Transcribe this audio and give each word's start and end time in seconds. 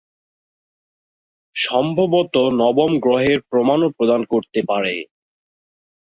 সম্ভবত 1.55 2.35
নবম 2.61 2.91
গ্রহের 2.99 3.39
প্রমাণও 3.49 3.89
প্রদান 3.97 4.21
করতে 4.23 4.59
পারে। 4.69 4.95